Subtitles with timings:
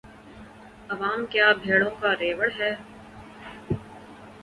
[0.89, 2.71] عوام کیا بھیڑوں کا ریوڑ ہے؟